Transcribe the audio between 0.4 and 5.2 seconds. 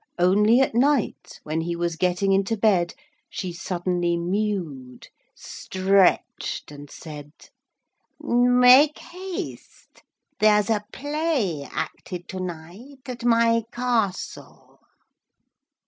at night when he was getting into bed she suddenly mewed,